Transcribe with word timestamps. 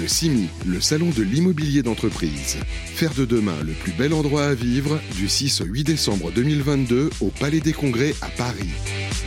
Le 0.00 0.08
CIMI, 0.08 0.48
le 0.66 0.80
salon 0.80 1.10
de 1.10 1.22
l'immobilier 1.22 1.82
d'entreprise. 1.82 2.56
Faire 2.86 3.14
de 3.14 3.24
demain 3.24 3.54
le 3.64 3.72
plus 3.72 3.92
bel 3.92 4.12
endroit 4.12 4.46
à 4.46 4.54
vivre 4.54 4.98
du 5.16 5.28
6 5.28 5.60
au 5.60 5.66
8 5.66 5.84
décembre 5.84 6.32
2022 6.32 7.10
au 7.20 7.28
Palais 7.28 7.60
des 7.60 7.72
Congrès 7.72 8.12
à 8.20 8.26
Paris. 8.28 8.70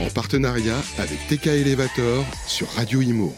En 0.01 0.09
partenariat 0.09 0.77
avec 0.97 1.19
TK 1.29 1.47
Elevator 1.47 2.25
sur 2.47 2.67
Radio 2.71 3.01
Imo. 3.01 3.33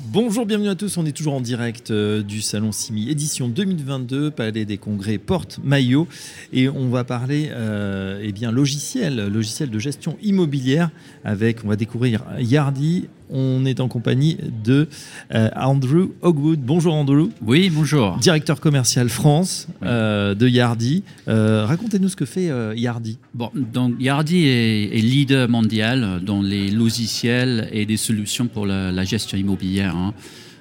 Bonjour, 0.00 0.46
bienvenue 0.46 0.68
à 0.68 0.76
tous. 0.76 0.96
On 0.96 1.04
est 1.06 1.12
toujours 1.12 1.34
en 1.34 1.40
direct 1.40 1.90
euh, 1.90 2.22
du 2.22 2.40
Salon 2.40 2.70
Simi, 2.70 3.10
édition 3.10 3.48
2022, 3.48 4.30
Palais 4.30 4.64
des 4.64 4.78
Congrès, 4.78 5.18
Porte 5.18 5.58
Maillot. 5.64 6.06
Et 6.52 6.68
on 6.68 6.88
va 6.88 7.02
parler 7.02 7.48
euh, 7.50 8.20
eh 8.22 8.30
bien, 8.30 8.52
logiciel, 8.52 9.26
logiciel 9.26 9.70
de 9.70 9.78
gestion 9.80 10.16
immobilière 10.22 10.90
avec, 11.24 11.64
on 11.64 11.68
va 11.68 11.74
découvrir 11.74 12.22
Yardi, 12.38 13.08
on 13.30 13.64
est 13.64 13.80
en 13.80 13.88
compagnie 13.88 14.36
de 14.64 14.88
euh, 15.34 15.50
Andrew 15.56 16.10
Hogwood. 16.22 16.60
Bonjour 16.60 16.94
Andrew. 16.94 17.28
Oui, 17.42 17.70
bonjour. 17.70 18.16
Directeur 18.18 18.60
commercial 18.60 19.08
France 19.08 19.68
euh, 19.82 20.34
de 20.34 20.48
Yardi. 20.48 21.02
Euh, 21.28 21.64
racontez-nous 21.66 22.08
ce 22.08 22.16
que 22.16 22.24
fait 22.24 22.50
Yardi. 22.76 23.18
Bon, 23.34 23.50
donc 23.54 23.94
Yardi 24.00 24.46
est, 24.46 25.02
leader 25.02 25.48
mondial 25.48 26.20
dans 26.22 26.42
les 26.42 26.70
logiciels 26.70 27.68
et 27.72 27.86
des 27.86 27.96
solutions 27.96 28.46
pour 28.46 28.66
la, 28.66 29.04
gestion 29.04 29.38
immobilière. 29.38 29.96
Hein. 29.96 30.12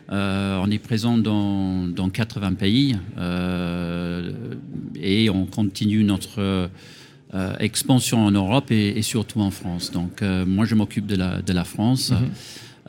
on 0.10 0.72
est 0.72 0.80
présent 0.80 1.18
dans, 1.18 2.10
80 2.12 2.54
pays 2.54 2.96
et 4.96 5.30
on 5.30 5.46
continue 5.46 6.04
notre 6.04 6.70
expansion 7.60 8.26
en 8.26 8.32
Europe 8.32 8.72
et, 8.72 9.02
surtout 9.02 9.42
en 9.42 9.52
France. 9.52 9.92
Donc 9.92 10.22
moi 10.22 10.66
je 10.66 10.76
m'occupe 10.76 11.06
de 11.06 11.16
la, 11.16 11.42
de 11.42 11.54
la 11.54 11.64
France. 11.64 12.12
Mhm. 12.12 12.30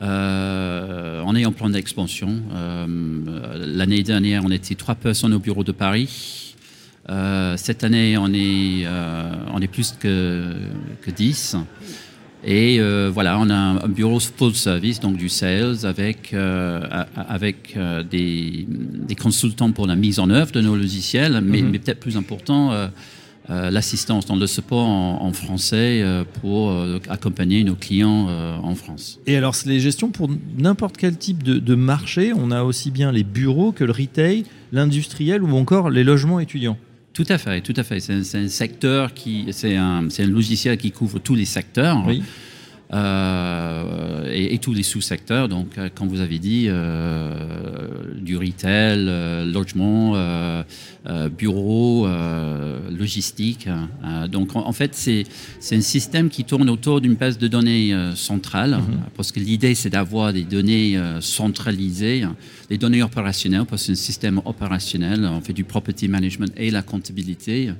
Euh, 0.01 1.21
on 1.25 1.35
est 1.35 1.45
en 1.45 1.51
plan 1.51 1.69
d'expansion. 1.69 2.41
Euh, 2.53 2.85
l'année 3.65 4.03
dernière, 4.03 4.43
on 4.45 4.51
était 4.51 4.75
trois 4.75 4.95
personnes 4.95 5.33
au 5.33 5.39
bureau 5.39 5.63
de 5.63 5.71
Paris. 5.71 6.55
Euh, 7.09 7.57
cette 7.57 7.83
année, 7.83 8.17
on 8.17 8.33
est, 8.33 8.85
on 9.53 9.59
est 9.59 9.67
plus 9.67 9.93
que, 9.99 10.53
que 11.01 11.11
10. 11.11 11.57
Et 12.45 12.79
voilà, 13.09 13.37
on 13.39 13.49
a 13.49 13.55
un 13.55 13.87
bureau 13.89 14.19
full 14.19 14.55
service, 14.55 14.99
donc 15.01 15.17
du 15.17 15.27
sales, 15.27 15.85
avec, 15.85 16.33
avec 16.33 17.77
des, 18.09 18.65
des, 18.69 19.15
consultants 19.15 19.71
pour 19.71 19.87
la 19.87 19.97
mise 19.97 20.19
en 20.19 20.29
œuvre 20.29 20.51
de 20.53 20.61
nos 20.61 20.77
logiciels, 20.77 21.41
mais, 21.43 21.61
mais 21.61 21.79
peut-être 21.79 21.99
plus 21.99 22.15
important, 22.15 22.71
euh, 22.71 22.87
l'assistance 23.49 24.25
dans 24.25 24.35
le 24.35 24.47
support 24.47 24.87
en, 24.87 25.33
français 25.33 26.01
euh, 26.01 26.23
pour 26.41 26.69
euh, 26.69 26.99
accompagner 27.09 27.63
nos 27.63 27.75
clients 27.75 28.27
en 28.63 28.75
France. 28.75 29.19
Et 29.25 29.35
alors, 29.35 29.55
les 29.65 29.79
gestions 29.79 30.09
pour 30.09 30.29
n'importe 30.57 30.97
quel 30.97 31.17
type 31.17 31.43
de, 31.43 31.75
marché. 31.75 32.31
On 32.35 32.51
a 32.51 32.63
aussi 32.63 32.91
bien 32.91 33.11
les 33.11 33.23
bureaux 33.23 33.71
que 33.71 33.83
le 33.83 33.91
retail, 33.91 34.43
l'industriel 34.71 35.43
ou 35.43 35.55
encore 35.55 35.89
les 35.89 36.03
logements 36.03 36.39
étudiants. 36.39 36.77
Tout 37.13 37.25
à 37.29 37.37
fait, 37.37 37.61
tout 37.61 37.73
à 37.75 37.83
fait. 37.83 37.99
C'est 37.99 38.37
un, 38.37 38.47
secteur 38.47 39.13
qui, 39.13 39.47
c'est 39.51 39.75
un, 39.75 40.07
un, 40.07 40.25
logiciel 40.25 40.77
qui 40.77 40.91
couvre 40.91 41.19
tous 41.19 41.35
les 41.35 41.45
secteurs. 41.45 42.03
Oui. 42.05 42.21
Euh, 42.91 44.27
et, 44.33 44.57
tous 44.57 44.73
les 44.73 44.81
sous-secteurs. 44.81 45.47
Donc, 45.47 45.77
euh, 45.77 45.89
comme 45.93 46.07
vous 46.07 46.21
avez 46.21 46.39
dit, 46.39 46.65
euh, 46.67 47.33
du 48.19 48.35
retail, 48.35 49.05
logement, 49.51 50.15
bureau, 51.37 52.07
logistique. 52.91 53.67
donc, 54.31 54.55
en, 54.55 54.71
fait, 54.73 54.95
c'est 54.95 55.75
un 55.75 55.81
système 55.81 56.29
qui 56.29 56.43
tourne 56.43 56.69
autour 56.69 56.99
d'une 57.01 57.15
base 57.15 57.37
de 57.37 57.47
données 57.47 57.95
centrale, 58.15 58.71
mhm. 58.71 58.99
parce 59.15 59.31
que 59.31 59.39
l'idée, 59.39 59.75
c'est 59.75 59.89
d'avoir 59.89 60.33
des 60.33 60.43
données 60.43 60.99
centralisées, 61.21 62.25
des 62.69 62.77
données 62.77 63.03
opérationnelles, 63.03 63.65
parce 63.65 63.83
que 63.83 63.85
c'est 63.87 63.91
un 63.93 64.05
système 64.05 64.41
opérationnel. 64.45 65.25
On 65.25 65.41
fait 65.41 65.53
du 65.53 65.63
property 65.63 66.07
management 66.07 66.51
et 66.57 66.71
la 66.71 66.81
comptabilité. 66.81 67.71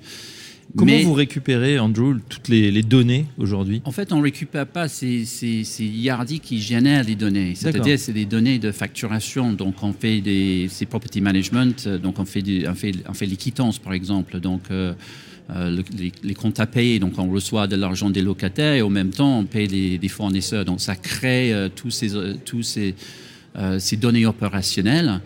Comment 0.77 0.99
vous 0.99 1.13
récupérez, 1.13 1.79
Andrew, 1.79 2.17
toutes 2.29 2.47
les, 2.47 2.83
données 2.83 3.25
aujourd'hui? 3.37 3.81
En 3.85 3.91
fait, 3.91 4.13
on 4.13 4.17
ne 4.17 4.23
récupère 4.23 4.67
pas, 4.67 4.87
c'est 4.87 5.25
Yardi 5.79 6.39
qui 6.39 6.61
génère 6.61 7.03
les 7.03 7.15
données. 7.15 7.53
C'est-à-dire, 7.55 7.97
c'est 7.97 8.13
des 8.13 8.25
données 8.25 8.59
de 8.59 8.71
facturation. 8.71 9.53
Donc, 9.53 9.81
on 9.81 9.93
fait 9.93 10.21
des 10.21 10.67
c'est 10.69 10.85
property 10.85 11.21
management, 11.21 11.87
donc 11.87 12.19
on 12.19 12.25
fait, 12.25 12.43
on 12.67 12.75
fait, 12.75 12.91
on 13.07 13.13
fait 13.13 13.25
les 13.25 13.35
quittances, 13.35 13.79
par 13.79 13.93
exemple. 13.93 14.39
Donc, 14.39 14.61
euh, 14.71 14.93
euh, 15.49 15.81
les, 16.23 16.33
comptes 16.35 16.59
à 16.59 16.67
payer, 16.67 16.99
donc 16.99 17.17
on 17.17 17.29
reçoit 17.29 17.65
de 17.65 17.75
l'argent 17.75 18.11
des 18.11 18.21
locataires 18.21 18.75
et 18.75 18.81
en 18.83 18.89
même 18.89 19.09
temps, 19.09 19.39
on 19.39 19.45
paye 19.45 19.97
des, 19.97 20.07
fournisseurs. 20.07 20.65
Donc, 20.65 20.81
ça 20.81 20.95
crée 20.95 21.51
euh, 21.51 21.69
tous 21.73 21.89
ces, 21.89 22.09
tous 22.45 22.61
ces, 22.61 22.93
ces 23.79 23.97
données 23.97 24.27
opérationnelles 24.27 25.19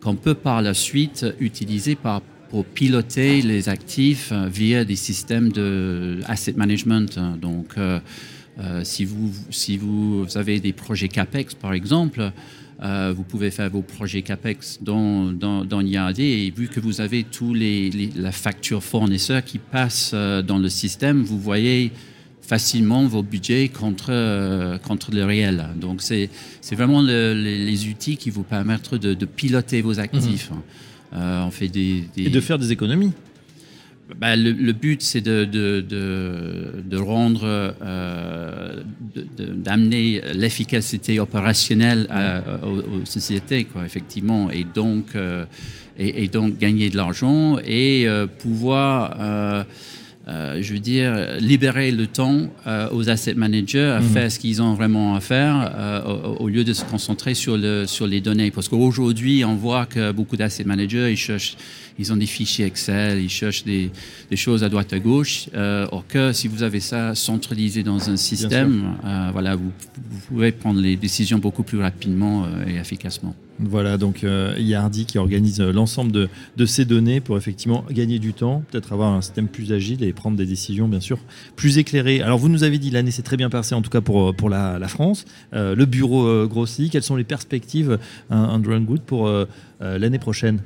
qu'on 0.00 0.16
peut 0.16 0.34
par 0.34 0.60
la 0.62 0.74
suite 0.74 1.26
utiliser 1.40 1.94
par 1.94 2.22
pour 2.50 2.64
piloter 2.64 3.42
les 3.42 3.68
actifs 3.68 4.30
euh, 4.32 4.48
via 4.48 4.84
des 4.84 4.96
systèmes 4.96 5.50
de 5.52 6.18
asset 6.26 6.54
management. 6.56 7.18
Donc, 7.40 7.74
euh, 7.78 8.00
euh, 8.58 8.82
si, 8.84 9.04
vous, 9.04 9.32
si 9.50 9.76
vous 9.78 10.26
avez 10.34 10.58
des 10.58 10.72
projets 10.72 11.08
CAPEX, 11.08 11.54
par 11.54 11.72
exemple, 11.72 12.32
vous 13.14 13.24
pouvez 13.24 13.50
faire 13.50 13.68
vos 13.68 13.82
projets 13.82 14.22
CAPEX 14.22 14.78
dans, 14.80 15.32
dans, 15.32 15.66
dans 15.66 15.82
et 15.82 16.50
vu 16.56 16.66
que 16.68 16.80
vous 16.80 17.02
avez 17.02 17.24
tous 17.24 17.52
les, 17.52 17.90
la 18.16 18.32
facture 18.32 18.82
fournisseur 18.82 19.44
qui 19.44 19.58
passe 19.58 20.14
dans 20.14 20.58
le 20.58 20.70
système, 20.70 21.20
vous 21.22 21.38
voyez 21.38 21.92
facilement 22.40 23.06
vos 23.06 23.22
budgets 23.22 23.68
contre, 23.68 24.78
contre 24.78 25.10
le 25.10 25.26
réel. 25.26 25.66
Donc, 25.76 26.00
c'est 26.00 26.30
vraiment 26.72 27.02
les, 27.02 27.86
outils 27.86 28.16
qui 28.16 28.30
vous 28.30 28.44
permettent 28.44 28.94
de, 28.94 29.12
de 29.12 29.26
piloter 29.26 29.82
vos 29.82 30.00
actifs. 30.00 30.50
Mhm. 30.50 30.62
Euh, 31.12 31.42
on 31.44 31.50
fait 31.50 31.68
des, 31.68 32.04
Et 32.16 32.30
de 32.30 32.40
faire 32.40 32.58
des 32.58 32.72
économies. 32.72 33.12
Bah, 34.18 34.34
le, 34.34 34.72
but, 34.72 35.02
c'est 35.02 35.20
de, 35.20 35.44
de, 35.44 36.96
rendre, 36.96 37.42
euh, 37.80 38.82
d'amener 39.38 40.20
l'efficacité 40.34 41.20
opérationnelle 41.20 42.08
aux, 42.64 43.04
sociétés, 43.04 43.64
quoi, 43.64 43.84
effectivement, 43.84 44.50
et 44.50 44.64
donc, 44.64 45.14
euh, 45.14 45.44
et, 45.96 46.26
donc 46.26 46.58
gagner 46.58 46.90
de 46.90 46.96
l'argent 46.96 47.58
et 47.64 48.08
pouvoir 48.40 49.64
je 50.60 50.72
veux 50.72 50.78
dire, 50.78 51.36
libérer 51.40 51.90
le 51.90 52.06
temps 52.06 52.48
euh, 52.66 52.88
aux 52.92 53.08
asset 53.08 53.34
managers 53.34 53.80
à 53.96 54.00
mhm. 54.00 54.08
faire 54.08 54.32
ce 54.32 54.38
qu'ils 54.38 54.62
ont 54.62 54.74
vraiment 54.74 55.14
à 55.14 55.20
faire 55.20 55.72
euh, 55.74 56.02
au, 56.38 56.48
lieu 56.48 56.64
de 56.64 56.72
se 56.72 56.84
concentrer 56.84 57.34
sur, 57.34 57.56
le, 57.56 57.86
sur 57.86 58.06
les 58.06 58.20
données. 58.20 58.50
Parce 58.50 58.68
qu'aujourd'hui, 58.68 59.44
on 59.44 59.56
voit 59.56 59.86
que 59.86 60.12
beaucoup 60.12 60.36
d'asset 60.36 60.64
managers, 60.64 61.10
ils 61.10 61.16
cherchent, 61.16 61.56
ils 61.98 62.12
ont 62.12 62.16
des 62.16 62.26
fichiers 62.26 62.66
Excel, 62.66 63.20
ils 63.20 63.28
cherchent 63.28 63.64
des, 63.64 63.90
des 64.30 64.36
choses 64.36 64.62
à 64.62 64.68
droite 64.68 64.92
à 64.92 64.98
gauche. 64.98 65.48
or 65.54 66.04
que 66.06 66.32
si 66.32 66.48
vous 66.48 66.62
avez 66.62 66.80
ça 66.80 67.14
centralisé 67.14 67.82
dans 67.82 68.10
un 68.10 68.16
système, 68.16 68.96
voilà, 69.32 69.56
vous, 69.56 69.72
vous, 70.10 70.20
pouvez 70.28 70.52
prendre 70.52 70.80
les 70.80 70.96
décisions 70.96 71.38
beaucoup 71.38 71.62
plus 71.62 71.80
rapidement 71.80 72.46
et 72.66 72.76
efficacement. 72.76 73.34
Voilà, 73.62 73.98
donc 73.98 74.24
euh, 74.24 74.54
il 74.58 74.66
y 74.66 74.74
a 74.74 74.82
Hardy 74.82 75.04
qui 75.04 75.18
organise 75.18 75.60
euh, 75.60 75.70
l'ensemble 75.70 76.12
de, 76.12 76.66
ces 76.66 76.86
données 76.86 77.20
pour 77.20 77.36
effectivement 77.36 77.84
gagner 77.90 78.18
du 78.18 78.32
temps, 78.32 78.62
peut-être 78.70 78.92
avoir 78.92 79.12
un 79.12 79.20
système 79.20 79.48
plus 79.48 79.72
agile 79.72 80.02
et 80.02 80.12
prendre 80.14 80.36
des 80.36 80.46
décisions, 80.46 80.88
bien 80.88 81.00
sûr, 81.00 81.18
plus 81.56 81.76
éclairées. 81.76 82.22
Alors, 82.22 82.38
vous 82.38 82.48
nous 82.48 82.64
avez 82.64 82.78
dit, 82.78 82.90
l'année 82.90 83.10
s'est 83.10 83.22
très 83.22 83.36
bien 83.36 83.50
passée, 83.50 83.74
en 83.74 83.82
tout 83.82 83.90
cas 83.90 84.00
pour, 84.00 84.28
euh, 84.28 84.48
la, 84.48 84.88
France. 84.88 85.26
le 85.52 85.84
bureau 85.84 86.46
grossit. 86.46 86.90
Quelles 86.90 87.02
sont 87.02 87.16
les 87.16 87.24
perspectives, 87.24 87.98
Andrew 88.30 88.78
Good, 88.80 89.02
pour 89.02 89.30
l'année 89.80 90.18
prochaine? 90.18 90.60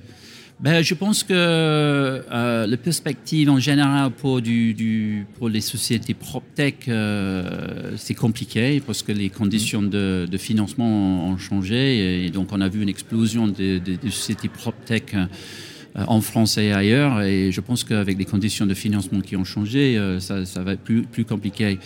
Ben, 0.65 0.83
je 0.83 0.95
pense 0.95 1.23
que 1.23 1.35
euh, 1.35 2.67
la 2.67 2.77
perspective 2.79 3.51
en 3.51 3.59
général 3.59 4.11
pour, 4.11 4.41
du, 4.41 5.27
pour 5.37 5.51
les 5.51 5.61
sociétés 5.61 6.15
PropTech, 6.15 6.89
euh, 6.89 7.93
c'est 7.99 8.15
compliqué 8.15 8.81
parce 8.81 9.03
que 9.03 9.13
les 9.13 9.29
conditions 9.29 9.83
de, 9.83 10.27
financement 10.39 11.29
ont, 11.29 11.37
changé 11.37 12.25
et 12.25 12.31
donc 12.31 12.49
on 12.51 12.63
a 12.63 12.69
vu 12.71 12.81
une 12.81 12.89
explosion 12.89 13.47
des, 13.47 13.83
sociétés 14.05 14.49
PropTech 14.49 15.13
euh, 15.13 15.27
en 16.07 16.23
France 16.23 16.57
et 16.57 16.73
ailleurs 16.73 17.21
et 17.21 17.53
je 17.53 17.61
pense 17.61 17.85
qu'avec 17.85 18.17
les 18.17 18.25
conditions 18.25 18.65
de 18.65 18.73
financement 18.73 19.21
qui 19.21 19.37
ont 19.37 19.45
changé, 19.45 19.99
euh, 19.99 20.19
ça, 20.19 20.47
ça, 20.47 20.63
va 20.63 20.73
être 20.73 20.81
plus, 20.81 21.03
plus 21.03 21.27
compliqué. 21.27 21.79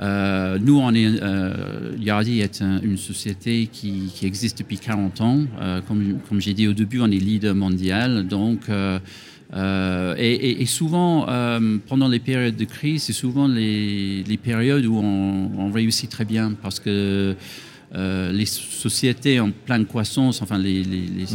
Euh, 0.00 0.58
nous, 0.60 0.78
on 0.78 0.92
est, 0.92 1.22
euh, 1.22 1.94
Yardi 1.98 2.40
est 2.40 2.60
une 2.60 2.96
société 2.96 3.68
qui, 3.70 4.10
existe 4.22 4.58
depuis 4.58 4.78
40 4.78 5.20
ans. 5.20 5.40
Euh, 5.60 5.80
comme, 5.86 6.18
comme 6.28 6.40
j'ai 6.40 6.54
dit 6.54 6.66
au 6.66 6.72
début, 6.72 7.00
on 7.00 7.10
est 7.10 7.18
leader 7.18 7.54
mondial. 7.54 8.26
Donc, 8.26 8.62
et, 9.56 10.66
souvent, 10.66 11.26
pendant 11.86 12.08
les 12.08 12.18
périodes 12.18 12.56
de 12.56 12.64
crise, 12.64 13.04
c'est 13.04 13.12
souvent 13.12 13.46
les, 13.46 14.38
périodes 14.42 14.86
où 14.86 14.96
on, 14.96 15.70
réussit 15.70 16.10
très 16.10 16.24
bien 16.24 16.52
parce 16.60 16.80
que 16.80 17.36
les 17.94 18.46
sociétés 18.46 19.38
en 19.38 19.50
pleine 19.52 19.86
croissance, 19.86 20.42
enfin 20.42 20.58
les, 20.58 20.82
les, 20.82 21.26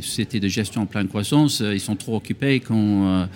sociétés 0.00 0.38
de 0.38 0.46
gestion 0.46 0.82
en 0.82 0.86
pleine 0.86 1.08
croissance, 1.08 1.60
ils 1.60 1.80
sont 1.80 1.96
trop 1.96 2.16
occupés 2.16 2.60
quand 2.60 3.26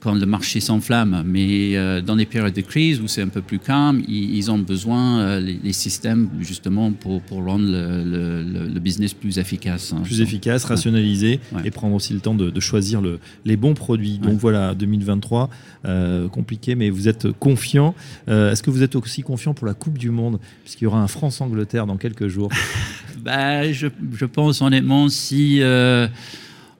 quand 0.00 0.14
le 0.14 0.26
marché 0.26 0.60
s'enflamme. 0.60 1.22
Mais 1.26 1.76
euh, 1.76 2.00
dans 2.00 2.14
les 2.14 2.26
périodes 2.26 2.54
de 2.54 2.60
crise 2.60 3.00
où 3.00 3.08
c'est 3.08 3.22
un 3.22 3.28
peu 3.28 3.42
plus 3.42 3.58
calme, 3.58 4.02
ils, 4.08 4.50
ont 4.50 4.58
besoin 4.58 5.20
euh, 5.20 5.40
les, 5.40 5.72
systèmes 5.72 6.28
justement 6.40 6.92
pour, 6.92 7.20
pour 7.22 7.44
rendre 7.44 7.66
le, 7.66 8.42
le, 8.72 8.80
business 8.80 9.14
plus 9.14 9.38
efficace. 9.38 9.92
Hein. 9.92 10.02
plus 10.02 10.20
efficace, 10.20 10.64
rationalisé 10.64 11.40
et 11.64 11.70
prendre 11.70 11.94
aussi 11.94 12.12
le 12.12 12.20
temps 12.20 12.34
de, 12.34 12.50
de 12.50 12.60
choisir 12.60 13.00
le, 13.00 13.18
les 13.44 13.56
bons 13.56 13.74
produits. 13.74 14.18
Donc 14.18 14.38
voilà, 14.38 14.74
2023, 14.74 15.50
euh, 15.86 16.28
compliqué, 16.28 16.74
mais 16.74 16.90
vous 16.90 17.08
êtes 17.08 17.32
confiant. 17.32 17.94
Est-ce 18.28 18.62
que 18.62 18.70
vous 18.70 18.82
êtes 18.82 18.94
aussi 18.96 19.22
confiant 19.22 19.54
pour 19.54 19.66
la 19.66 19.74
Coupe 19.74 19.98
du 19.98 20.10
Monde, 20.10 20.38
puisqu'il 20.62 20.84
y 20.84 20.86
aura 20.86 21.00
un 21.00 21.08
France-Angleterre 21.08 21.86
dans 21.86 21.96
quelques 21.96 22.28
jours 22.28 22.50
bah, 23.24 23.72
je, 23.72 23.88
je, 24.12 24.24
pense 24.24 24.62
honnêtement 24.62 25.08
si 25.08 25.60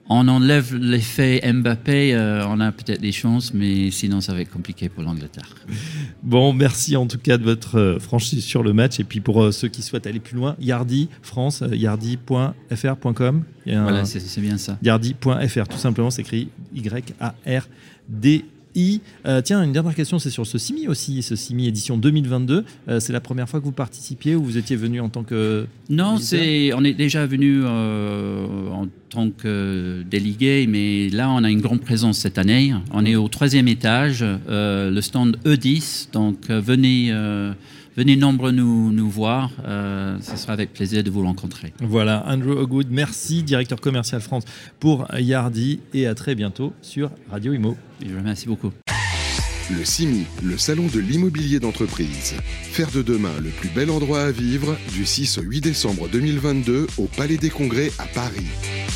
on 0.09 0.27
enlève 0.27 0.75
l'effet 0.75 1.41
Mbappé, 1.51 2.15
euh, 2.15 2.45
on 2.47 2.59
a 2.59 2.71
peut-être 2.71 3.01
des 3.01 3.11
chances, 3.11 3.53
mais 3.53 3.91
sinon 3.91 4.21
ça 4.21 4.33
va 4.33 4.41
être 4.41 4.51
compliqué 4.51 4.89
pour 4.89 5.03
l'Angleterre. 5.03 5.55
Bon, 6.23 6.53
merci 6.53 6.95
en 6.95 7.07
tout 7.07 7.17
cas 7.17 7.37
de 7.37 7.43
votre 7.43 7.77
euh, 7.77 7.99
franchise 7.99 8.43
sur 8.43 8.63
le 8.63 8.73
match. 8.73 8.99
Et 8.99 9.03
puis 9.03 9.19
pour 9.19 9.43
euh, 9.43 9.51
ceux 9.51 9.67
qui 9.67 9.81
souhaitent 9.81 10.07
aller 10.07 10.19
plus 10.19 10.35
loin, 10.35 10.55
Yardi 10.59 11.09
France, 11.21 11.63
yardi.fr.com. 11.71 13.43
Voilà, 13.65 14.05
c'est 14.05 14.41
bien 14.41 14.57
ça. 14.57 14.77
Yardi.fr, 14.81 15.67
tout 15.67 15.77
simplement, 15.77 16.09
c'est 16.09 16.21
écrit 16.21 16.49
Y-A-R-D. 18.75 19.01
Euh, 19.25 19.41
tiens, 19.41 19.63
une 19.63 19.71
dernière 19.71 19.95
question, 19.95 20.19
c'est 20.19 20.29
sur 20.29 20.45
ce 20.45 20.57
CIMI 20.57 20.87
aussi, 20.87 21.21
ce 21.21 21.35
CIMI 21.35 21.67
édition 21.67 21.97
2022. 21.97 22.65
Euh, 22.87 22.99
c'est 22.99 23.13
la 23.13 23.19
première 23.19 23.49
fois 23.49 23.59
que 23.59 23.65
vous 23.65 23.71
participiez 23.71 24.35
ou 24.35 24.43
vous 24.43 24.57
étiez 24.57 24.75
venu 24.75 24.99
en 24.99 25.09
tant 25.09 25.23
que... 25.23 25.65
Non, 25.89 26.17
c'est, 26.17 26.73
on 26.73 26.83
est 26.83 26.93
déjà 26.93 27.25
venu 27.25 27.61
euh, 27.63 28.69
en 28.71 28.87
tant 29.09 29.29
que 29.29 30.03
délégué, 30.09 30.67
mais 30.67 31.09
là, 31.09 31.29
on 31.29 31.43
a 31.43 31.49
une 31.49 31.61
grande 31.61 31.81
présence 31.81 32.17
cette 32.17 32.37
année. 32.37 32.73
On 32.91 33.05
est 33.05 33.15
au 33.15 33.27
troisième 33.27 33.67
étage, 33.67 34.23
le 34.49 35.01
stand 35.01 35.37
E10, 35.45 36.11
donc 36.11 36.49
venez 36.49 37.13
venez 37.97 38.15
nombreux 38.15 38.51
nous, 38.51 38.91
nous 38.91 39.09
voir. 39.09 39.51
Euh, 39.65 40.17
ce 40.21 40.37
sera 40.37 40.53
avec 40.53 40.71
plaisir 40.71 41.03
de 41.03 41.09
vous 41.09 41.23
rencontrer. 41.23 41.73
Voilà, 41.81 42.23
Andrew 42.27 42.51
O'Good, 42.51 42.87
merci, 42.91 43.43
directeur 43.43 43.81
commercial 43.81 44.21
France 44.21 44.43
pour 44.79 45.05
Yardi, 45.17 45.81
et 45.93 46.07
à 46.07 46.15
très 46.15 46.35
bientôt 46.35 46.73
sur 46.81 47.09
Radio 47.29 47.53
Imo. 47.53 47.75
Je 48.01 48.11
vous 48.11 48.19
remercie 48.19 48.47
beaucoup. 48.47 48.71
Le 49.69 49.83
CIMI, 49.83 50.25
le 50.43 50.57
salon 50.57 50.87
de 50.87 50.99
l'immobilier 50.99 51.59
d'entreprise. 51.59 52.35
Faire 52.71 52.89
de 52.91 53.01
demain 53.01 53.33
le 53.43 53.49
plus 53.49 53.67
bel 53.67 53.89
endroit 53.89 54.21
à 54.21 54.31
vivre 54.31 54.77
du 54.93 55.05
6 55.05 55.39
au 55.39 55.41
8 55.41 55.59
décembre 55.59 56.07
2022 56.07 56.87
au 56.97 57.05
Palais 57.17 57.35
des 57.35 57.49
Congrès 57.49 57.91
à 57.99 58.05
Paris. 58.05 58.47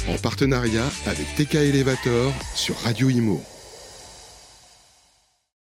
En 0.07 0.17
partenariat 0.17 0.89
avec 1.07 1.25
TK 1.35 1.55
Elevator 1.55 2.31
sur 2.55 2.77
Radio 2.77 3.09
Imo. 3.09 3.43